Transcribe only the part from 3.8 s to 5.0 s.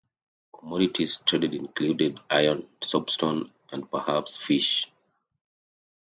perhaps fish.